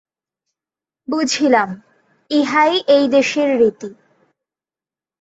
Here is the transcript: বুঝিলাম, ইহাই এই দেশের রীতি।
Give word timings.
বুঝিলাম, 1.07 1.69
ইহাই 2.31 2.73
এই 2.87 3.05
দেশের 3.07 3.49
রীতি। 3.59 3.89